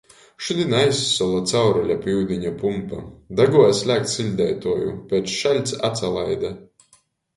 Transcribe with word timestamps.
Šudiņ 0.45 0.71
aizsola 0.77 1.41
caurule 1.51 1.97
pi 2.05 2.15
iudiņa 2.15 2.53
pumpa. 2.63 3.03
Daguoja 3.41 3.77
slēgt 3.83 4.11
siļdeituoju, 4.15 4.97
piec 5.13 5.37
šaļts 5.43 5.77
atsalaide. 5.91 6.53